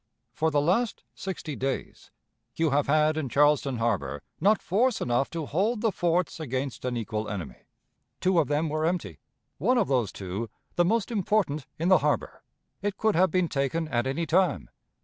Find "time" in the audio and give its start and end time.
14.25-14.69